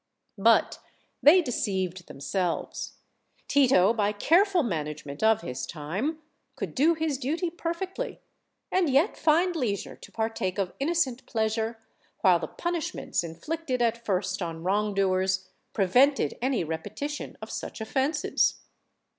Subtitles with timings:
[0.39, 0.79] But
[1.21, 2.93] they deceived themselves.
[3.47, 6.23] Tito, by careful man agement of his time,
[6.55, 8.19] could do his duty perfectly,
[8.71, 11.77] and yet find leisure to partake of innocent pleasure,
[12.21, 18.59] while the punishments inflicted at first on wrongdoers prevented any repetition of such offenses.